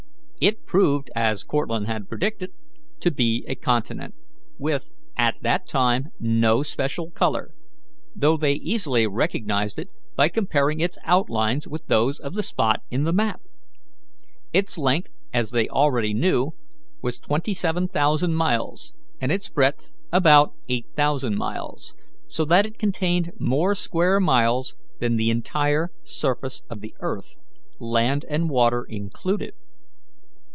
[0.43, 2.49] It proved, as Cortlandt had predicted,
[3.01, 4.15] to be a continent,
[4.57, 7.53] with at that time no special colour,
[8.15, 13.03] though they easily recognized it by comparing its outlines with those of the spot in
[13.03, 13.41] the map.
[14.51, 16.55] Its length, as they already knew,
[17.03, 21.93] was twenty seven thousand miles, and its breadth about eight thousand miles,
[22.27, 27.37] so that it contained more square miles than the entire surface of the earth,
[27.79, 29.53] land and water included.